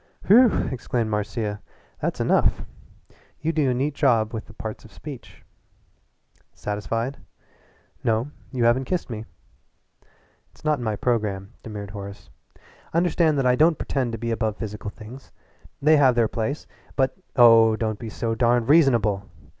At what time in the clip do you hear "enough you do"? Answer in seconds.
2.19-3.69